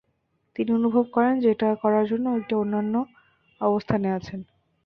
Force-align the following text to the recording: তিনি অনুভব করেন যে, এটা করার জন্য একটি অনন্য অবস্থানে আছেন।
তিনি 0.55 0.69
অনুভব 0.73 1.05
করেন 1.11 1.33
যে, 1.39 1.47
এটা 1.51 1.69
করার 1.75 2.05
জন্য 2.07 2.25
একটি 2.39 2.53
অনন্য 2.55 2.95
অবস্থানে 3.61 4.07
আছেন। 4.11 4.39